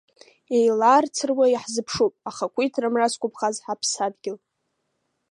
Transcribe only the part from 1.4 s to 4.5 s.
иаҳзыԥшуп, ахакуиҭра мра зқуԥхаз хаԥсадгьыл!